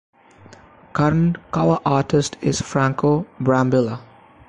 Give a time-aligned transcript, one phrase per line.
[0.93, 3.99] Current cover artist is Franco Brambilla.